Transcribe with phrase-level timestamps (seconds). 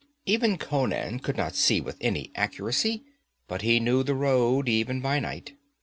[0.25, 3.03] Even Conan could not see with any accuracy,
[3.47, 5.53] but he knew the road, even by night.